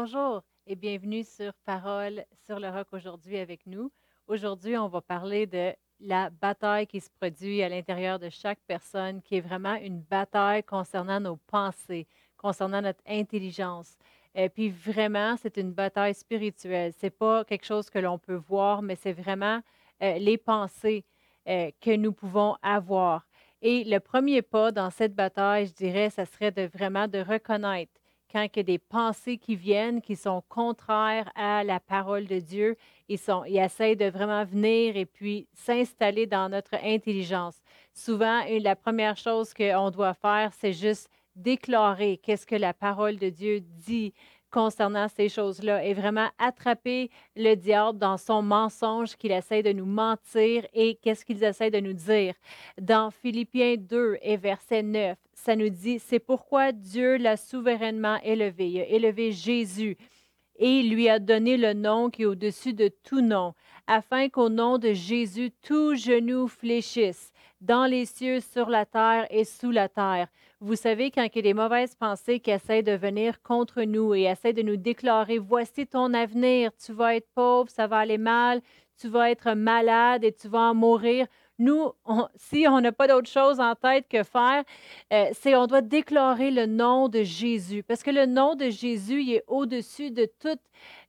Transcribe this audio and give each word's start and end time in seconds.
Bonjour 0.00 0.44
et 0.64 0.76
bienvenue 0.76 1.24
sur 1.24 1.52
Parole 1.64 2.24
sur 2.46 2.60
le 2.60 2.68
roc 2.68 2.86
aujourd'hui 2.92 3.36
avec 3.36 3.66
nous. 3.66 3.90
Aujourd'hui, 4.28 4.78
on 4.78 4.86
va 4.86 5.00
parler 5.00 5.44
de 5.44 5.72
la 5.98 6.30
bataille 6.30 6.86
qui 6.86 7.00
se 7.00 7.10
produit 7.10 7.64
à 7.64 7.68
l'intérieur 7.68 8.20
de 8.20 8.28
chaque 8.28 8.60
personne, 8.68 9.20
qui 9.22 9.34
est 9.34 9.40
vraiment 9.40 9.74
une 9.74 10.00
bataille 10.00 10.62
concernant 10.62 11.18
nos 11.18 11.34
pensées, 11.48 12.06
concernant 12.36 12.80
notre 12.80 13.02
intelligence. 13.08 13.98
Et 14.36 14.48
puis 14.48 14.70
vraiment, 14.70 15.36
c'est 15.36 15.56
une 15.56 15.72
bataille 15.72 16.14
spirituelle. 16.14 16.92
C'est 16.96 17.10
pas 17.10 17.44
quelque 17.44 17.66
chose 17.66 17.90
que 17.90 17.98
l'on 17.98 18.20
peut 18.20 18.40
voir, 18.48 18.82
mais 18.82 18.94
c'est 18.94 19.12
vraiment 19.12 19.60
euh, 20.00 20.16
les 20.18 20.38
pensées 20.38 21.04
euh, 21.48 21.72
que 21.80 21.96
nous 21.96 22.12
pouvons 22.12 22.54
avoir. 22.62 23.26
Et 23.62 23.82
le 23.82 23.98
premier 23.98 24.42
pas 24.42 24.70
dans 24.70 24.90
cette 24.90 25.16
bataille, 25.16 25.66
je 25.66 25.74
dirais, 25.74 26.08
ça 26.10 26.24
serait 26.24 26.52
de 26.52 26.68
vraiment 26.72 27.08
de 27.08 27.18
reconnaître 27.18 28.00
quand 28.30 28.42
il 28.42 28.56
y 28.56 28.60
a 28.60 28.62
des 28.62 28.78
pensées 28.78 29.38
qui 29.38 29.56
viennent 29.56 30.00
qui 30.00 30.16
sont 30.16 30.42
contraires 30.48 31.30
à 31.34 31.64
la 31.64 31.80
parole 31.80 32.26
de 32.26 32.38
Dieu, 32.38 32.76
ils, 33.08 33.18
sont, 33.18 33.44
ils 33.44 33.58
essayent 33.58 33.96
de 33.96 34.10
vraiment 34.10 34.44
venir 34.44 34.96
et 34.96 35.06
puis 35.06 35.48
s'installer 35.54 36.26
dans 36.26 36.48
notre 36.48 36.74
intelligence. 36.84 37.56
Souvent, 37.92 38.42
la 38.60 38.76
première 38.76 39.16
chose 39.16 39.54
qu'on 39.54 39.90
doit 39.90 40.14
faire, 40.14 40.52
c'est 40.52 40.72
juste 40.72 41.08
déclarer 41.34 42.18
qu'est-ce 42.22 42.46
que 42.46 42.56
la 42.56 42.74
parole 42.74 43.16
de 43.16 43.30
Dieu 43.30 43.60
dit 43.60 44.12
concernant 44.50 45.08
ces 45.08 45.28
choses-là 45.28 45.84
et 45.84 45.94
vraiment 45.94 46.28
attraper 46.38 47.10
le 47.36 47.54
diable 47.54 47.98
dans 47.98 48.16
son 48.16 48.42
mensonge 48.42 49.16
qu'il 49.16 49.32
essaie 49.32 49.62
de 49.62 49.72
nous 49.72 49.86
mentir 49.86 50.66
et 50.72 50.96
qu'est-ce 50.96 51.24
qu'il 51.24 51.42
essaie 51.42 51.70
de 51.70 51.80
nous 51.80 51.92
dire. 51.92 52.34
Dans 52.80 53.10
Philippiens 53.10 53.76
2 53.76 54.18
et 54.22 54.36
verset 54.36 54.82
9, 54.82 55.16
ça 55.34 55.56
nous 55.56 55.68
dit, 55.68 55.98
c'est 55.98 56.18
pourquoi 56.18 56.72
Dieu 56.72 57.16
l'a 57.16 57.36
souverainement 57.36 58.18
élevé. 58.22 58.68
Il 58.68 58.80
a 58.80 58.86
élevé 58.86 59.32
Jésus 59.32 59.96
et 60.58 60.82
lui 60.82 61.08
a 61.08 61.18
donné 61.18 61.56
le 61.56 61.72
nom 61.72 62.10
qui 62.10 62.22
est 62.22 62.26
au-dessus 62.26 62.74
de 62.74 62.88
tout 62.88 63.20
nom, 63.20 63.54
afin 63.88 64.28
qu'au 64.28 64.50
nom 64.50 64.76
de 64.78 64.92
Jésus, 64.92 65.50
tout 65.62 65.94
genou 65.96 66.46
fléchisse 66.46 67.32
dans 67.60 67.86
les 67.86 68.04
cieux, 68.04 68.38
sur 68.38 68.68
la 68.68 68.84
terre 68.84 69.26
et 69.30 69.44
sous 69.44 69.70
la 69.72 69.88
terre. 69.88 70.28
Vous 70.60 70.76
savez, 70.76 71.10
quand 71.10 71.24
il 71.24 71.36
y 71.36 71.38
a 71.38 71.42
des 71.42 71.54
mauvaises 71.54 71.94
pensées 71.94 72.38
qui 72.38 72.50
essaient 72.50 72.82
de 72.82 72.92
venir 72.92 73.42
contre 73.42 73.82
nous 73.82 74.14
et 74.14 74.24
essaient 74.24 74.52
de 74.52 74.62
nous 74.62 74.76
déclarer, 74.76 75.38
voici 75.38 75.86
ton 75.86 76.12
avenir, 76.14 76.70
tu 76.76 76.92
vas 76.92 77.16
être 77.16 77.28
pauvre, 77.34 77.70
ça 77.70 77.86
va 77.86 77.98
aller 77.98 78.18
mal, 78.18 78.60
tu 79.00 79.08
vas 79.08 79.30
être 79.30 79.54
malade 79.54 80.22
et 80.22 80.32
tu 80.32 80.48
vas 80.48 80.70
en 80.70 80.74
mourir. 80.74 81.26
Nous, 81.58 81.90
si 82.36 82.66
on 82.68 82.80
n'a 82.80 82.92
pas 82.92 83.08
d'autre 83.08 83.28
chose 83.28 83.58
en 83.58 83.74
tête 83.74 84.06
que 84.08 84.22
faire, 84.22 84.62
euh, 85.12 85.26
c'est 85.32 85.56
on 85.56 85.66
doit 85.66 85.80
déclarer 85.80 86.52
le 86.52 86.66
nom 86.66 87.08
de 87.08 87.24
Jésus, 87.24 87.82
parce 87.82 88.04
que 88.04 88.12
le 88.12 88.26
nom 88.26 88.54
de 88.54 88.70
Jésus 88.70 89.28
est 89.32 89.42
au-dessus 89.48 90.12
de 90.12 90.28
toute 90.40 90.60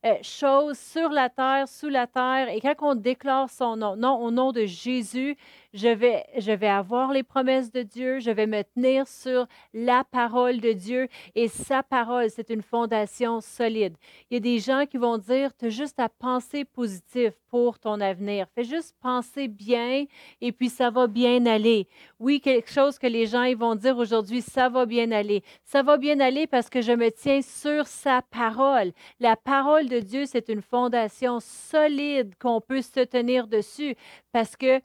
euh, 0.04 0.14
chose 0.22 0.76
sur 0.76 1.10
la 1.10 1.28
terre, 1.28 1.68
sous 1.68 1.88
la 1.88 2.08
terre. 2.08 2.48
Et 2.48 2.60
quand 2.60 2.74
on 2.80 2.94
déclare 2.96 3.48
son 3.48 3.76
nom, 3.76 3.94
au 4.20 4.30
nom 4.32 4.50
de 4.50 4.66
Jésus, 4.66 5.36
je 5.72 5.88
vais, 5.88 6.24
je 6.38 6.52
vais 6.52 6.68
avoir 6.68 7.12
les 7.12 7.22
promesses 7.22 7.70
de 7.70 7.82
Dieu, 7.82 8.18
je 8.20 8.30
vais 8.30 8.46
me 8.46 8.62
tenir 8.62 9.06
sur 9.06 9.46
la 9.72 10.04
parole 10.04 10.60
de 10.60 10.72
Dieu 10.72 11.08
et 11.34 11.48
sa 11.48 11.82
parole, 11.82 12.30
c'est 12.30 12.50
une 12.50 12.62
fondation 12.62 13.40
solide. 13.40 13.96
Il 14.30 14.34
y 14.34 14.36
a 14.38 14.40
des 14.40 14.58
gens 14.58 14.84
qui 14.86 14.96
vont 14.96 15.18
dire, 15.18 15.56
tu 15.56 15.66
as 15.66 15.70
juste 15.70 16.00
à 16.00 16.08
penser 16.08 16.64
positif 16.64 17.32
pour 17.48 17.78
ton 17.78 18.00
avenir. 18.00 18.46
Fais 18.54 18.64
juste 18.64 18.94
penser 19.00 19.48
bien 19.48 20.06
et 20.40 20.52
puis 20.52 20.68
ça 20.68 20.90
va 20.90 21.06
bien 21.06 21.46
aller. 21.46 21.88
Oui, 22.18 22.40
quelque 22.40 22.70
chose 22.70 22.98
que 22.98 23.06
les 23.06 23.26
gens 23.26 23.42
ils 23.42 23.56
vont 23.56 23.74
dire 23.74 23.96
aujourd'hui, 23.98 24.42
ça 24.42 24.68
va 24.68 24.86
bien 24.86 25.10
aller. 25.12 25.42
Ça 25.64 25.82
va 25.82 25.96
bien 25.96 26.20
aller 26.20 26.46
parce 26.46 26.70
que 26.70 26.80
je 26.80 26.92
me 26.92 27.10
tiens 27.10 27.42
sur 27.42 27.86
sa 27.86 28.22
parole. 28.22 28.92
La 29.18 29.36
parole 29.36 29.88
de 29.88 30.00
Dieu, 30.00 30.26
c'est 30.26 30.48
une 30.48 30.62
fondation 30.62 31.38
solide 31.40 32.34
qu'on 32.38 32.60
peut 32.60 32.82
se 32.82 33.00
tenir 33.00 33.46
dessus 33.46 33.96
parce 34.32 34.56
que 34.56 34.80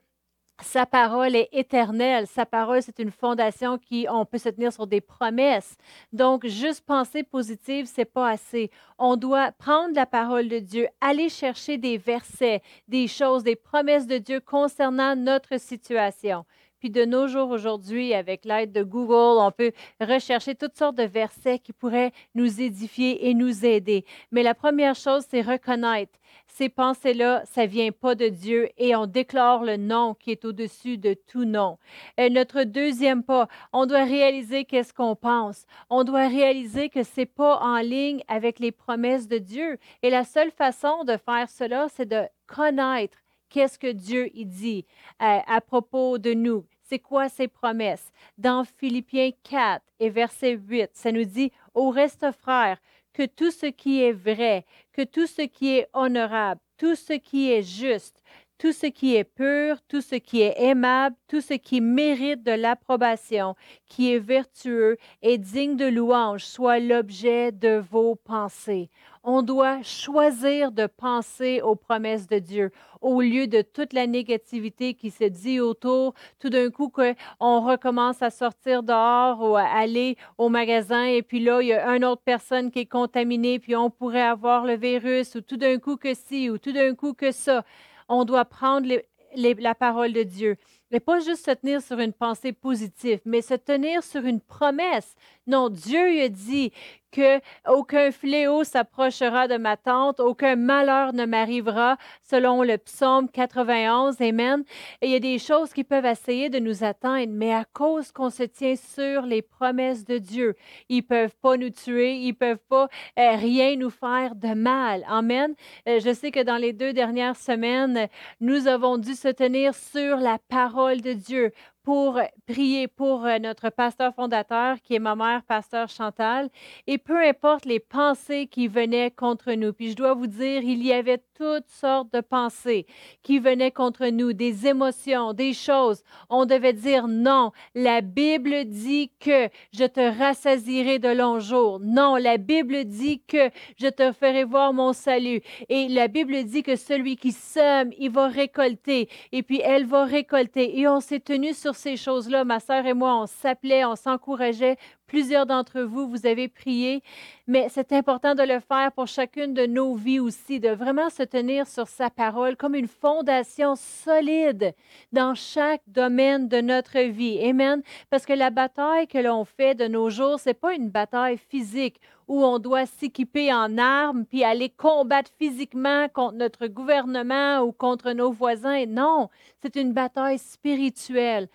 sa 0.61 0.85
parole 0.85 1.35
est 1.35 1.49
éternelle. 1.51 2.27
Sa 2.27 2.45
parole, 2.45 2.81
c'est 2.81 2.99
une 2.99 3.11
fondation 3.11 3.77
qui, 3.77 4.07
on 4.09 4.25
peut 4.25 4.37
se 4.37 4.49
tenir 4.49 4.71
sur 4.71 4.87
des 4.87 5.01
promesses. 5.01 5.75
Donc, 6.13 6.45
juste 6.47 6.85
penser 6.85 7.23
positive, 7.23 7.85
c'est 7.85 8.05
pas 8.05 8.29
assez. 8.29 8.71
On 8.97 9.17
doit 9.17 9.51
prendre 9.51 9.93
la 9.95 10.05
parole 10.05 10.47
de 10.47 10.59
Dieu, 10.59 10.87
aller 11.01 11.29
chercher 11.29 11.77
des 11.77 11.97
versets, 11.97 12.61
des 12.87 13.07
choses, 13.07 13.43
des 13.43 13.55
promesses 13.55 14.07
de 14.07 14.17
Dieu 14.17 14.39
concernant 14.39 15.15
notre 15.15 15.59
situation. 15.59 16.45
Puis 16.79 16.89
de 16.89 17.05
nos 17.05 17.27
jours 17.27 17.49
aujourd'hui, 17.49 18.13
avec 18.13 18.45
l'aide 18.45 18.71
de 18.71 18.83
Google, 18.83 19.39
on 19.39 19.51
peut 19.51 19.71
rechercher 19.99 20.55
toutes 20.55 20.77
sortes 20.77 20.97
de 20.97 21.03
versets 21.03 21.59
qui 21.59 21.73
pourraient 21.73 22.11
nous 22.33 22.61
édifier 22.61 23.29
et 23.29 23.33
nous 23.33 23.65
aider. 23.65 24.05
Mais 24.31 24.43
la 24.43 24.53
première 24.53 24.95
chose, 24.95 25.25
c'est 25.29 25.41
reconnaître 25.41 26.19
ces 26.47 26.69
pensées-là, 26.69 27.43
ça 27.45 27.65
vient 27.65 27.91
pas 27.91 28.15
de 28.15 28.29
Dieu 28.29 28.69
et 28.77 28.95
on 28.95 29.07
déclare 29.07 29.63
le 29.63 29.77
nom 29.77 30.13
qui 30.13 30.31
est 30.31 30.45
au-dessus 30.45 30.97
de 30.97 31.13
tout 31.13 31.45
nom. 31.45 31.77
Et 32.17 32.29
notre 32.29 32.63
deuxième 32.63 33.23
pas, 33.23 33.47
on 33.73 33.85
doit 33.85 34.05
réaliser 34.05 34.63
qu'est-ce 34.65 34.93
qu'on 34.93 35.15
pense. 35.15 35.65
On 35.89 36.03
doit 36.03 36.27
réaliser 36.27 36.89
que 36.89 37.03
c'est 37.03 37.25
pas 37.25 37.59
en 37.59 37.79
ligne 37.79 38.23
avec 38.27 38.59
les 38.59 38.71
promesses 38.71 39.27
de 39.27 39.37
Dieu. 39.37 39.77
Et 40.01 40.09
la 40.09 40.23
seule 40.23 40.51
façon 40.51 41.03
de 41.03 41.17
faire 41.17 41.49
cela, 41.49 41.87
c'est 41.89 42.07
de 42.07 42.23
connaître 42.47 43.17
qu'est-ce 43.49 43.79
que 43.79 43.91
Dieu 43.91 44.29
y 44.33 44.45
dit 44.45 44.85
à, 45.19 45.37
euh, 45.37 45.41
à 45.47 45.61
propos 45.61 46.17
de 46.17 46.33
nous? 46.33 46.65
C'est 46.81 46.99
quoi 46.99 47.29
ses 47.29 47.47
promesses? 47.47 48.11
Dans 48.37 48.63
Philippiens 48.63 49.31
4 49.43 49.83
et 49.99 50.09
verset 50.09 50.51
8, 50.51 50.91
ça 50.93 51.11
nous 51.11 51.25
dit, 51.25 51.51
au 51.73 51.89
reste 51.89 52.31
frère, 52.31 52.77
que 53.13 53.25
tout 53.25 53.51
ce 53.51 53.67
qui 53.67 54.03
est 54.03 54.11
vrai, 54.11 54.65
que 54.91 55.01
tout 55.01 55.25
ce 55.25 55.41
qui 55.41 55.77
est 55.77 55.87
honorable, 55.93 56.61
tout 56.77 56.95
ce 56.95 57.13
qui 57.13 57.51
est 57.51 57.63
juste, 57.63 58.21
tout 58.57 58.71
ce 58.71 58.87
qui 58.87 59.15
est 59.15 59.23
pur, 59.23 59.77
tout 59.87 60.01
ce 60.01 60.15
qui 60.15 60.41
est 60.41 60.55
aimable, 60.57 61.15
tout 61.27 61.41
ce 61.41 61.53
qui 61.53 61.81
mérite 61.81 62.43
de 62.43 62.51
l'approbation, 62.51 63.55
qui 63.87 64.13
est 64.13 64.19
vertueux 64.19 64.97
et 65.21 65.37
digne 65.37 65.75
de 65.75 65.85
louange, 65.85 66.45
soit 66.45 66.79
l'objet 66.79 67.51
de 67.51 67.83
vos 67.91 68.15
pensées. 68.15 68.89
On 69.23 69.41
doit 69.41 69.81
choisir 69.81 70.71
de 70.71 70.85
penser 70.85 71.61
aux 71.61 71.75
promesses 71.75 72.27
de 72.27 72.37
Dieu 72.37 72.71
au 73.01 73.21
lieu 73.21 73.47
de 73.47 73.61
toute 73.61 73.93
la 73.93 74.07
négativité 74.07 74.95
qui 74.95 75.11
se 75.11 75.23
dit 75.25 75.59
autour. 75.59 76.13
Tout 76.39 76.49
d'un 76.49 76.69
coup, 76.69 76.91
on 77.39 77.61
recommence 77.61 78.21
à 78.21 78.29
sortir 78.29 78.83
dehors 78.83 79.41
ou 79.41 79.55
à 79.55 79.63
aller 79.63 80.17
au 80.37 80.49
magasin 80.49 81.05
et 81.05 81.21
puis 81.21 81.39
là, 81.39 81.61
il 81.61 81.67
y 81.67 81.73
a 81.73 81.95
une 81.95 82.05
autre 82.05 82.23
personne 82.23 82.71
qui 82.71 82.79
est 82.79 82.85
contaminée 82.85 83.59
puis 83.59 83.75
on 83.75 83.89
pourrait 83.89 84.21
avoir 84.21 84.65
le 84.65 84.75
virus 84.75 85.35
ou 85.35 85.41
tout 85.41 85.57
d'un 85.57 85.77
coup 85.77 85.97
que 85.97 86.13
ci 86.13 86.49
ou 86.49 86.57
tout 86.57 86.71
d'un 86.71 86.95
coup 86.95 87.13
que 87.13 87.31
ça. 87.31 87.63
On 88.07 88.25
doit 88.25 88.45
prendre 88.45 88.87
la 89.35 89.75
parole 89.75 90.13
de 90.13 90.23
Dieu. 90.23 90.57
Et 90.91 90.99
pas 91.01 91.19
juste 91.19 91.45
se 91.45 91.51
tenir 91.51 91.81
sur 91.81 91.99
une 91.99 92.13
pensée 92.13 92.53
positive, 92.53 93.19
mais 93.25 93.41
se 93.41 93.55
tenir 93.55 94.01
sur 94.01 94.23
une 94.23 94.39
promesse. 94.39 95.15
Non, 95.45 95.67
Dieu 95.69 96.21
a 96.21 96.29
dit 96.29 96.71
que 97.15 97.39
aucun 97.65 98.11
fléau 98.11 98.65
s'approchera 98.65 99.47
de 99.47 99.55
ma 99.55 99.77
tente, 99.77 100.19
aucun 100.19 100.57
malheur 100.57 101.13
ne 101.13 101.25
m'arrivera, 101.25 101.95
selon 102.21 102.61
le 102.61 102.77
psaume 102.77 103.29
91. 103.29 104.19
Amen. 104.19 104.65
Il 105.01 105.09
y 105.09 105.15
a 105.15 105.19
des 105.21 105.39
choses 105.39 105.71
qui 105.71 105.85
peuvent 105.85 106.05
essayer 106.05 106.49
de 106.49 106.59
nous 106.59 106.83
atteindre, 106.83 107.31
mais 107.31 107.53
à 107.53 107.63
cause 107.71 108.11
qu'on 108.11 108.29
se 108.29 108.43
tient 108.43 108.75
sur 108.75 109.21
les 109.21 109.41
promesses 109.41 110.03
de 110.03 110.17
Dieu, 110.17 110.55
ils 110.89 111.03
peuvent 111.03 111.35
pas 111.41 111.55
nous 111.55 111.69
tuer, 111.69 112.17
ils 112.17 112.33
peuvent 112.33 112.65
pas 112.67 112.89
euh, 113.17 113.35
rien 113.37 113.77
nous 113.77 113.89
faire 113.89 114.35
de 114.35 114.53
mal. 114.53 115.05
Amen. 115.07 115.55
Euh, 115.87 116.01
je 116.03 116.13
sais 116.13 116.31
que 116.31 116.43
dans 116.43 116.57
les 116.57 116.73
deux 116.73 116.91
dernières 116.91 117.37
semaines, 117.37 118.09
nous 118.41 118.67
avons 118.67 118.97
dû 118.97 119.13
se 119.13 119.29
tenir 119.29 119.73
sur 119.73 120.17
la 120.17 120.37
parole 120.49 120.99
de 120.99 121.13
Dieu 121.13 121.53
pour 121.85 122.19
prier 122.47 122.87
pour 122.87 123.25
euh, 123.25 123.37
notre 123.37 123.69
pasteur 123.69 124.13
fondateur, 124.15 124.77
qui 124.81 124.95
est 124.95 124.99
ma 124.99 125.15
mère, 125.15 125.43
pasteur 125.43 125.87
Chantal, 125.87 126.49
et 126.87 126.97
peu 126.97 127.23
importe 127.23 127.65
les 127.65 127.79
pensées 127.79 128.47
qui 128.47 128.67
venaient 128.67 129.11
contre 129.11 129.53
nous. 129.53 129.71
Puis 129.71 129.91
je 129.91 129.95
dois 129.95 130.15
vous 130.15 130.25
dire, 130.25 130.63
il 130.63 130.83
y 130.83 130.91
avait 130.91 131.21
toutes 131.35 131.67
sortes 131.67 132.11
de 132.11 132.21
pensées 132.21 132.87
qui 133.21 133.39
venaient 133.39 133.71
contre 133.71 134.07
nous, 134.07 134.33
des 134.33 134.65
émotions, 134.65 135.33
des 135.33 135.53
choses. 135.53 136.01
On 136.29 136.45
devait 136.45 136.73
dire 136.73 137.07
non. 137.07 137.51
La 137.75 138.01
Bible 138.01 138.65
dit 138.65 139.11
que 139.19 139.49
je 139.71 139.85
te 139.85 140.17
rassasirai 140.17 140.97
de 140.97 141.09
longs 141.09 141.39
jours. 141.39 141.79
Non, 141.81 142.15
la 142.15 142.37
Bible 142.37 142.85
dit 142.85 143.21
que 143.27 143.51
je 143.77 143.87
te 143.87 144.11
ferai 144.11 144.43
voir 144.43 144.73
mon 144.73 144.93
salut. 144.93 145.41
Et 145.69 145.87
la 145.89 146.07
Bible 146.07 146.43
dit 146.45 146.63
que 146.63 146.75
celui 146.75 147.15
qui 147.15 147.31
sème, 147.31 147.91
il 147.99 148.09
va 148.09 148.27
récolter. 148.27 149.09
Et 149.31 149.43
puis 149.43 149.61
elle 149.63 149.85
va 149.85 150.05
récolter. 150.05 150.79
Et 150.79 150.87
on 150.87 150.99
s'est 150.99 151.19
tenu 151.19 151.53
sur 151.53 151.74
ces 151.75 151.97
choses-là. 151.97 152.43
Ma 152.43 152.59
sœur 152.59 152.85
et 152.85 152.93
moi, 152.93 153.21
on 153.21 153.25
s'appelait, 153.27 153.85
on 153.85 153.95
s'encourageait 153.95 154.77
Plusieurs 155.07 155.45
d'entre 155.45 155.81
vous, 155.81 156.07
vous 156.07 156.25
avez 156.25 156.47
prié, 156.47 157.03
mais 157.45 157.67
c'est 157.69 157.91
important 157.91 158.33
de 158.33 158.41
le 158.41 158.59
faire 158.59 158.91
pour 158.91 159.05
chacune 159.05 159.53
de 159.53 159.67
nos 159.67 159.93
vies 159.93 160.19
aussi, 160.19 160.59
de 160.59 160.69
vraiment 160.69 161.11
se 161.11 161.21
tenir 161.21 161.67
sur 161.67 161.87
sa 161.87 162.09
parole 162.09 162.55
comme 162.55 162.73
une 162.73 162.87
fondation 162.87 163.75
solide 163.75 164.73
dans 165.11 165.35
chaque 165.35 165.83
domaine 165.85 166.47
de 166.47 166.59
notre 166.59 166.99
vie. 166.99 167.39
Amen. 167.47 167.83
Parce 168.09 168.25
que 168.25 168.33
la 168.33 168.49
bataille 168.49 169.07
que 169.07 169.19
l'on 169.19 169.45
fait 169.45 169.75
de 169.75 169.87
nos 169.87 170.09
jours, 170.09 170.39
c'est 170.39 170.55
pas 170.55 170.73
une 170.73 170.89
bataille 170.89 171.37
physique 171.37 172.01
où 172.27 172.43
on 172.43 172.57
doit 172.57 172.87
s'équiper 172.87 173.53
en 173.53 173.77
armes 173.77 174.25
puis 174.25 174.43
aller 174.43 174.69
combattre 174.69 175.29
physiquement 175.37 176.07
contre 176.09 176.33
notre 176.33 176.65
gouvernement 176.65 177.59
ou 177.59 177.71
contre 177.71 178.13
nos 178.13 178.31
voisins. 178.31 178.87
Non, 178.87 179.29
c'est 179.61 179.75
une 179.75 179.93
bataille 179.93 180.39
spirituelle. 180.39 181.47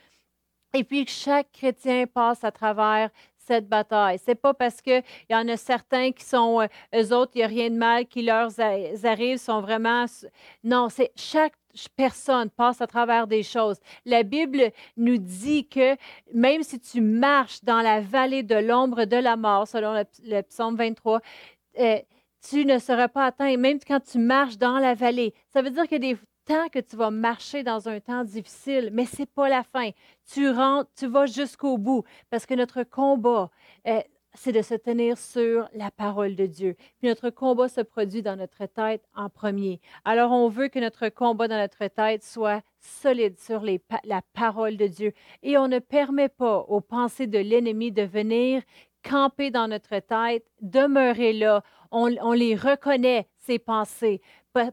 Et 0.75 0.84
puis 0.84 1.06
chaque 1.06 1.50
chrétien 1.52 2.06
passe 2.06 2.44
à 2.44 2.50
travers 2.50 3.11
cette 3.50 3.69
bataille. 3.69 4.19
C'est 4.25 4.37
pas 4.37 4.55
parce 4.55 4.81
qu'il 4.81 5.02
y 5.28 5.34
en 5.34 5.49
a 5.49 5.56
certains 5.56 6.12
qui 6.12 6.25
sont, 6.25 6.61
euh, 6.61 6.67
eux 6.94 7.12
autres, 7.12 7.32
il 7.34 7.38
n'y 7.38 7.44
a 7.44 7.49
rien 7.49 7.70
de 7.70 7.76
mal 7.76 8.06
qui 8.06 8.22
leur 8.22 8.50
arrive, 9.02 9.38
sont 9.38 9.61
vraiment. 9.61 10.05
Non, 10.62 10.88
c'est 10.88 11.11
chaque 11.17 11.55
personne 11.96 12.50
passe 12.50 12.81
à 12.81 12.87
travers 12.87 13.26
des 13.26 13.43
choses. 13.43 13.78
La 14.05 14.22
Bible 14.22 14.70
nous 14.96 15.19
dit 15.19 15.67
que 15.67 15.96
même 16.32 16.62
si 16.62 16.78
tu 16.78 17.00
marches 17.00 17.64
dans 17.64 17.81
la 17.81 18.00
vallée 18.00 18.43
de 18.43 18.56
l'ombre 18.56 19.05
de 19.05 19.16
la 19.16 19.37
mort, 19.37 19.66
selon 19.66 19.94
le, 19.94 20.43
psaume 20.43 20.76
23, 20.76 21.20
euh, 21.81 21.99
tu 22.49 22.64
ne 22.64 22.78
seras 22.78 23.08
pas 23.08 23.26
atteint, 23.26 23.56
même 23.56 23.78
quand 23.87 24.00
tu 24.00 24.19
marches 24.19 24.58
dans 24.58 24.78
la 24.78 24.94
vallée. 24.94 25.34
Ça 25.52 25.62
veut 25.62 25.70
dire 25.70 25.88
que 25.88 25.96
des 25.96 26.16
temps 26.44 26.69
que 26.69 26.78
tu 26.78 26.96
vas 26.96 27.10
marcher 27.10 27.62
dans 27.62 27.88
un 27.88 28.00
temps 28.00 28.25
difficile, 28.25 28.90
mais 28.92 29.06
ce 29.06 29.20
n'est 29.22 29.26
pas 29.26 29.48
la 29.48 29.62
fin. 29.62 29.90
Tu 30.32 30.50
rentres, 30.50 30.90
tu 30.96 31.06
vas 31.06 31.26
jusqu'au 31.26 31.78
bout, 31.78 32.04
parce 32.31 32.46
que 32.46 32.54
notre 32.54 32.82
combat, 32.82 33.50
euh, 33.87 34.00
c'est 34.34 34.52
de 34.52 34.62
se 34.62 34.75
tenir 34.75 35.19
sur 35.19 35.69
la 35.75 35.90
parole 35.90 36.37
de 36.37 36.46
Dieu. 36.46 36.76
Puis 36.98 37.08
notre 37.08 37.31
combat 37.31 37.69
se 37.69 37.81
produit 37.81 38.22
dans 38.22 38.37
notre 38.37 38.66
tête 38.66 39.02
en 39.14 39.28
premier. 39.28 39.81
Alors 40.04 40.32
on 40.32 40.48
veut 40.48 40.69
que 40.69 40.78
notre 40.78 41.08
combat 41.08 41.48
dans 41.48 41.58
notre 41.58 41.87
tête 41.88 42.22
soit 42.22 42.62
solide 42.78 43.38
sur 43.38 43.64
la 44.04 44.22
parole 44.32 44.76
de 44.76 44.87
Dieu. 44.87 45.12
Et 45.42 45.58
on 45.58 45.69
ne 45.69 45.78
permet 45.78 46.28
pas 46.28 46.58
aux 46.69 46.81
pensées 46.81 47.26
de 47.26 47.38
l'ennemi 47.38 47.92
de 47.92 48.02
venir 48.02 48.62
camper 49.08 49.50
dans 49.50 49.66
notre 49.66 49.98
tête, 49.98 50.44
demeurer 50.60 51.32
là. 51.32 51.62
On 51.92 52.32
les 52.32 52.54
reconnaît, 52.54 53.26
pensées. 53.58 54.20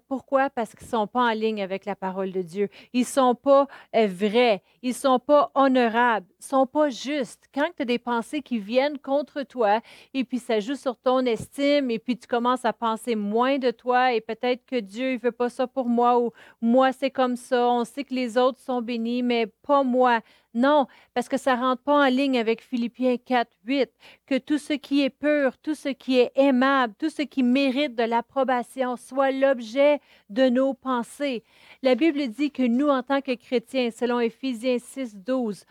Pourquoi? 0.07 0.50
Parce 0.50 0.74
qu'ils 0.74 0.88
ne 0.88 0.91
sont 0.91 1.07
pas 1.07 1.21
en 1.21 1.33
ligne 1.33 1.62
avec 1.62 1.85
la 1.85 1.95
parole 1.95 2.31
de 2.31 2.41
Dieu. 2.41 2.69
Ils 2.94 3.01
ne 3.01 3.06
sont 3.06 3.35
pas 3.35 3.68
euh, 3.95 4.07
vrais. 4.07 4.63
Ils 4.81 4.89
ne 4.89 4.95
sont 4.95 5.19
pas 5.19 5.51
honorables. 5.53 6.25
Ils 6.31 6.44
ne 6.44 6.47
sont 6.47 6.65
pas 6.65 6.89
justes. 6.89 7.44
Quand 7.53 7.69
tu 7.75 7.83
as 7.83 7.85
des 7.85 8.00
pensées 8.00 8.41
qui 8.41 8.57
viennent 8.57 8.97
contre 8.97 9.44
toi 9.44 9.81
et 10.13 10.24
puis 10.24 10.39
ça 10.39 10.59
joue 10.59 10.75
sur 10.75 10.97
ton 10.97 11.19
estime 11.25 11.91
et 11.91 12.00
puis 12.00 12.18
tu 12.18 12.27
commences 12.27 12.65
à 12.65 12.74
penser 12.74 13.15
moins 13.15 13.59
de 13.59 13.69
toi 13.69 14.13
et 14.13 14.21
peut-être 14.21 14.65
que 14.65 14.79
Dieu 14.79 15.13
ne 15.13 15.19
veut 15.19 15.31
pas 15.31 15.50
ça 15.50 15.68
pour 15.68 15.88
moi 15.88 16.19
ou 16.19 16.31
moi 16.59 16.91
c'est 16.91 17.12
comme 17.12 17.35
ça. 17.35 17.68
On 17.68 17.85
sait 17.85 18.03
que 18.03 18.15
les 18.15 18.38
autres 18.38 18.59
sont 18.59 18.81
bénis, 18.81 19.21
mais 19.21 19.45
pas 19.45 19.83
moi. 19.83 20.21
Non, 20.57 20.88
parce 21.13 21.29
que 21.29 21.38
ça 21.38 21.56
ne 21.56 21.62
rentre 21.62 21.83
pas 21.83 22.07
en 22.07 22.09
ligne 22.09 22.39
avec 22.39 22.63
Philippiens 22.63 23.18
4, 23.18 23.47
8, 23.65 23.91
que 24.25 24.39
tout 24.39 24.57
ce 24.57 24.74
qui 24.74 25.03
est 25.03 25.12
pur, 25.12 25.56
tout 25.59 25.75
ce 25.75 25.89
qui 25.89 26.18
est 26.18 26.31
aimable, 26.33 26.95
tout 26.97 27.12
ce 27.12 27.21
qui 27.21 27.44
mérite 27.44 27.94
de 27.94 28.01
l'approbation 28.01 28.66
soit 28.97 29.31
l'objet 29.31 29.99
de 30.29 30.49
nos 30.49 30.73
pensées. 30.73 31.43
La 31.81 31.95
Bible 31.95 32.27
dit 32.27 32.51
que 32.51 32.63
nous, 32.63 32.89
en 32.89 33.03
tant 33.03 33.21
que 33.21 33.35
chrétiens, 33.35 33.89
selon 33.91 34.19
Éphésiens 34.19 34.77
6, 34.79 35.15
12, 35.15 35.65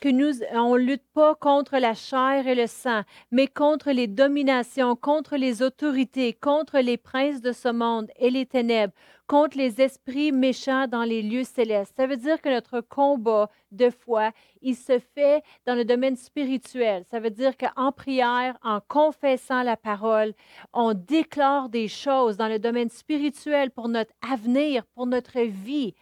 que 0.00 0.08
nous, 0.08 0.42
on 0.52 0.74
ne 0.74 0.80
lutte 0.80 1.06
pas 1.12 1.34
contre 1.34 1.76
la 1.78 1.94
chair 1.94 2.46
et 2.46 2.54
le 2.54 2.66
sang, 2.66 3.02
mais 3.30 3.46
contre 3.46 3.90
les 3.90 4.06
dominations, 4.06 4.96
contre 4.96 5.36
les 5.36 5.62
autorités, 5.62 6.32
contre 6.32 6.78
les 6.78 6.96
princes 6.96 7.42
de 7.42 7.52
ce 7.52 7.68
monde 7.68 8.10
et 8.16 8.30
les 8.30 8.46
ténèbres, 8.46 8.94
contre 9.26 9.58
les 9.58 9.80
esprits 9.80 10.32
méchants 10.32 10.88
dans 10.88 11.04
les 11.04 11.22
lieux 11.22 11.44
célestes. 11.44 11.94
Ça 11.96 12.06
veut 12.06 12.16
dire 12.16 12.40
que 12.40 12.48
notre 12.48 12.80
combat 12.80 13.48
de 13.70 13.90
foi, 13.90 14.32
il 14.62 14.74
se 14.74 14.98
fait 14.98 15.42
dans 15.66 15.74
le 15.74 15.84
domaine 15.84 16.16
spirituel. 16.16 17.04
Ça 17.10 17.20
veut 17.20 17.30
dire 17.30 17.52
qu'en 17.56 17.92
prière, 17.92 18.56
en 18.64 18.80
confessant 18.88 19.62
la 19.62 19.76
parole, 19.76 20.32
on 20.72 20.94
déclare 20.94 21.68
des 21.68 21.86
choses 21.86 22.36
dans 22.36 22.48
le 22.48 22.58
domaine 22.58 22.90
spirituel 22.90 23.70
pour 23.70 23.88
notre 23.88 24.12
avenir, 24.28 24.84
pour 24.94 25.06
notre 25.06 25.40
vie. 25.40 25.94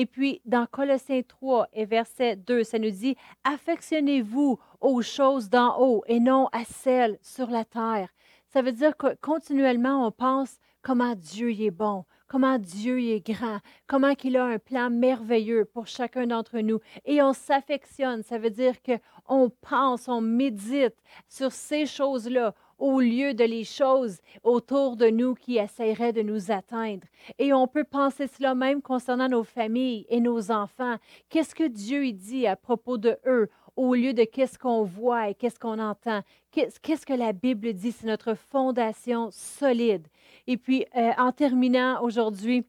Et 0.00 0.06
puis, 0.06 0.40
dans 0.44 0.64
Colossiens 0.64 1.22
3 1.26 1.70
et 1.72 1.84
verset 1.84 2.36
2, 2.36 2.62
ça 2.62 2.78
nous 2.78 2.92
dit, 2.92 3.16
affectionnez-vous 3.42 4.56
aux 4.80 5.02
choses 5.02 5.50
d'en 5.50 5.76
haut 5.80 6.04
et 6.06 6.20
non 6.20 6.48
à 6.52 6.62
celles 6.64 7.18
sur 7.20 7.50
la 7.50 7.64
terre. 7.64 8.08
Ça 8.46 8.62
veut 8.62 8.70
dire 8.70 8.96
que 8.96 9.16
continuellement, 9.20 10.06
on 10.06 10.12
pense 10.12 10.60
comment 10.82 11.16
Dieu 11.16 11.50
est 11.50 11.72
bon, 11.72 12.04
comment 12.28 12.60
Dieu 12.60 13.00
est 13.00 13.26
grand, 13.26 13.58
comment 13.88 14.14
il 14.22 14.36
a 14.36 14.44
un 14.44 14.60
plan 14.60 14.88
merveilleux 14.88 15.64
pour 15.64 15.88
chacun 15.88 16.28
d'entre 16.28 16.60
nous. 16.60 16.78
Et 17.04 17.20
on 17.20 17.32
s'affectionne, 17.32 18.22
ça 18.22 18.38
veut 18.38 18.50
dire 18.50 18.74
qu'on 18.80 19.50
pense, 19.50 20.06
on 20.06 20.20
médite 20.20 20.94
sur 21.28 21.50
ces 21.50 21.86
choses-là 21.86 22.54
au 22.78 23.00
lieu 23.00 23.34
de 23.34 23.44
les 23.44 23.64
choses 23.64 24.18
autour 24.42 24.96
de 24.96 25.08
nous 25.08 25.34
qui 25.34 25.58
essaieraient 25.58 26.12
de 26.12 26.22
nous 26.22 26.50
atteindre. 26.50 27.06
Et 27.38 27.52
on 27.52 27.66
peut 27.66 27.84
penser 27.84 28.26
cela 28.26 28.54
même 28.54 28.80
concernant 28.82 29.28
nos 29.28 29.44
familles 29.44 30.06
et 30.08 30.20
nos 30.20 30.50
enfants. 30.50 30.96
Qu'est-ce 31.28 31.54
que 31.54 31.66
Dieu 31.66 32.12
dit 32.12 32.46
à 32.46 32.56
propos 32.56 32.98
de 32.98 33.16
eux 33.26 33.48
au 33.76 33.94
lieu 33.94 34.12
de 34.12 34.24
qu'est-ce 34.24 34.58
qu'on 34.58 34.82
voit 34.82 35.28
et 35.28 35.34
qu'est-ce 35.34 35.58
qu'on 35.58 35.78
entend? 35.78 36.22
Qu'est-ce 36.50 37.06
que 37.06 37.12
la 37.12 37.32
Bible 37.32 37.72
dit? 37.74 37.92
C'est 37.92 38.06
notre 38.06 38.34
fondation 38.34 39.28
solide. 39.30 40.08
Et 40.48 40.56
puis, 40.56 40.84
euh, 40.96 41.12
en 41.16 41.30
terminant 41.30 42.02
aujourd'hui, 42.02 42.66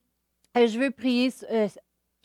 euh, 0.56 0.68
je 0.68 0.80
veux 0.80 0.92
prier 0.92 1.32
euh, 1.52 1.68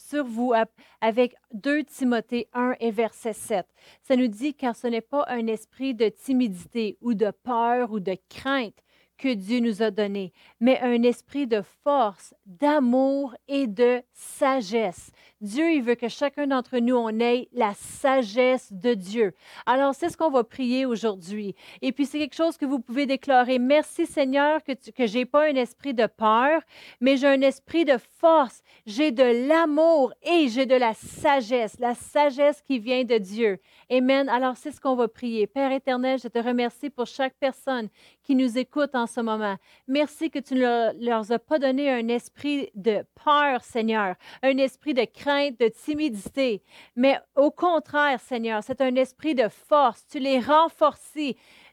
sur 0.08 0.24
vous 0.24 0.52
avec 1.00 1.34
2 1.52 1.84
Timothée 1.84 2.48
1 2.52 2.74
et 2.80 2.90
verset 2.90 3.32
7. 3.32 3.66
Ça 4.02 4.16
nous 4.16 4.28
dit 4.28 4.54
car 4.54 4.76
ce 4.76 4.86
n'est 4.86 5.00
pas 5.00 5.24
un 5.28 5.46
esprit 5.46 5.94
de 5.94 6.08
timidité 6.08 6.98
ou 7.00 7.14
de 7.14 7.30
peur 7.30 7.90
ou 7.92 8.00
de 8.00 8.16
crainte 8.28 8.83
que 9.18 9.32
Dieu 9.32 9.60
nous 9.60 9.82
a 9.82 9.90
donné, 9.90 10.32
mais 10.60 10.80
un 10.80 11.02
esprit 11.02 11.46
de 11.46 11.62
force, 11.82 12.34
d'amour 12.46 13.34
et 13.48 13.66
de 13.66 14.02
sagesse. 14.12 15.10
Dieu, 15.40 15.72
il 15.72 15.82
veut 15.82 15.94
que 15.94 16.08
chacun 16.08 16.46
d'entre 16.46 16.78
nous, 16.78 16.96
on 16.96 17.20
ait 17.20 17.48
la 17.52 17.74
sagesse 17.74 18.72
de 18.72 18.94
Dieu. 18.94 19.34
Alors, 19.66 19.94
c'est 19.94 20.08
ce 20.08 20.16
qu'on 20.16 20.30
va 20.30 20.42
prier 20.42 20.86
aujourd'hui. 20.86 21.54
Et 21.82 21.92
puis, 21.92 22.06
c'est 22.06 22.18
quelque 22.18 22.34
chose 22.34 22.56
que 22.56 22.64
vous 22.64 22.80
pouvez 22.80 23.04
déclarer. 23.04 23.58
Merci 23.58 24.06
Seigneur 24.06 24.62
que, 24.64 24.72
que 24.72 25.06
je 25.06 25.18
n'ai 25.18 25.26
pas 25.26 25.48
un 25.48 25.54
esprit 25.56 25.92
de 25.92 26.06
peur, 26.06 26.62
mais 27.00 27.16
j'ai 27.16 27.28
un 27.28 27.42
esprit 27.42 27.84
de 27.84 27.98
force. 28.18 28.62
J'ai 28.86 29.12
de 29.12 29.48
l'amour 29.48 30.14
et 30.22 30.48
j'ai 30.48 30.66
de 30.66 30.76
la 30.76 30.94
sagesse, 30.94 31.78
la 31.78 31.94
sagesse 31.94 32.62
qui 32.62 32.78
vient 32.78 33.04
de 33.04 33.18
Dieu. 33.18 33.58
Amen. 33.90 34.28
Alors, 34.28 34.56
c'est 34.56 34.70
ce 34.70 34.80
qu'on 34.80 34.96
va 34.96 35.08
prier. 35.08 35.46
Père 35.46 35.72
éternel, 35.72 36.18
je 36.18 36.28
te 36.28 36.38
remercie 36.38 36.90
pour 36.90 37.06
chaque 37.06 37.34
personne 37.38 37.88
qui 38.22 38.34
nous 38.34 38.56
écoute 38.56 38.94
en 39.04 39.06
ce 39.06 39.20
moment. 39.20 39.56
Merci 39.86 40.30
que 40.30 40.38
tu 40.38 40.54
ne 40.54 41.04
leur 41.04 41.30
as 41.30 41.38
pas 41.38 41.58
donné 41.58 41.90
un 41.90 42.08
esprit 42.08 42.70
de 42.74 43.04
peur, 43.22 43.62
Seigneur, 43.62 44.14
un 44.42 44.56
esprit 44.56 44.94
de 44.94 45.04
crainte, 45.04 45.60
de 45.60 45.68
timidité, 45.68 46.62
mais 46.96 47.18
au 47.36 47.50
contraire, 47.50 48.18
Seigneur, 48.20 48.62
c'est 48.62 48.80
un 48.80 48.94
esprit 48.96 49.34
de 49.34 49.48
force. 49.48 50.06
Tu 50.06 50.18
les 50.18 50.40
renforces 50.40 51.16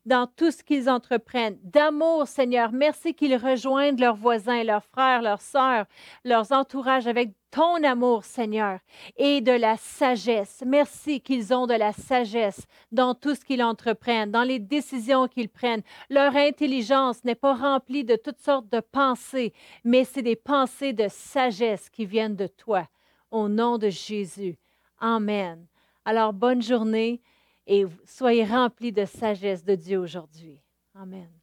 dans 0.05 0.27
tout 0.27 0.51
ce 0.51 0.63
qu'ils 0.63 0.89
entreprennent. 0.89 1.57
D'amour, 1.63 2.27
Seigneur, 2.27 2.71
merci 2.71 3.13
qu'ils 3.13 3.35
rejoignent 3.35 3.99
leurs 3.99 4.15
voisins, 4.15 4.63
leurs 4.63 4.83
frères, 4.83 5.21
leurs 5.21 5.41
sœurs, 5.41 5.85
leurs 6.23 6.51
entourages 6.51 7.07
avec 7.07 7.33
ton 7.51 7.83
amour, 7.83 8.23
Seigneur, 8.23 8.79
et 9.17 9.41
de 9.41 9.51
la 9.51 9.75
sagesse. 9.77 10.63
Merci 10.65 11.19
qu'ils 11.19 11.53
ont 11.53 11.67
de 11.67 11.73
la 11.73 11.91
sagesse 11.91 12.65
dans 12.91 13.13
tout 13.13 13.35
ce 13.35 13.43
qu'ils 13.43 13.61
entreprennent, 13.61 14.31
dans 14.31 14.43
les 14.43 14.59
décisions 14.59 15.27
qu'ils 15.27 15.49
prennent. 15.49 15.83
Leur 16.09 16.35
intelligence 16.35 17.23
n'est 17.25 17.35
pas 17.35 17.53
remplie 17.53 18.05
de 18.05 18.15
toutes 18.15 18.39
sortes 18.39 18.69
de 18.69 18.79
pensées, 18.79 19.53
mais 19.83 20.05
c'est 20.05 20.21
des 20.21 20.37
pensées 20.37 20.93
de 20.93 21.07
sagesse 21.09 21.89
qui 21.89 22.05
viennent 22.05 22.37
de 22.37 22.47
toi. 22.47 22.87
Au 23.31 23.49
nom 23.49 23.77
de 23.77 23.89
Jésus. 23.89 24.57
Amen. 24.99 25.67
Alors, 26.05 26.33
bonne 26.33 26.61
journée 26.61 27.21
et 27.67 27.85
soyez 28.05 28.45
remplis 28.45 28.91
de 28.91 29.05
sagesse 29.05 29.63
de 29.63 29.75
Dieu 29.75 29.99
aujourd'hui. 29.99 30.59
Amen. 30.95 31.40